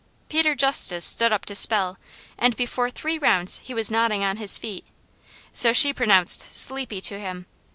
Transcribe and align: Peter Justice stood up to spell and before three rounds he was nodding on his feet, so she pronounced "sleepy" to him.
Peter 0.29 0.55
Justice 0.55 1.05
stood 1.05 1.31
up 1.31 1.45
to 1.45 1.53
spell 1.53 1.99
and 2.35 2.55
before 2.55 2.89
three 2.89 3.19
rounds 3.19 3.59
he 3.63 3.71
was 3.71 3.91
nodding 3.91 4.23
on 4.23 4.37
his 4.37 4.57
feet, 4.57 4.83
so 5.53 5.73
she 5.73 5.93
pronounced 5.93 6.55
"sleepy" 6.55 6.99
to 7.01 7.19
him. 7.19 7.45